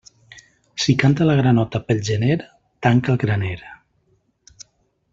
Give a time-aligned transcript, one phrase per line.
[0.85, 2.39] Si canta la granota pel gener,
[2.87, 3.57] tanca el graner.